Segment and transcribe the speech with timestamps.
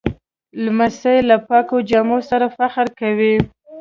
[0.63, 3.35] لمسی له پاکو جامو سره فخر کوي.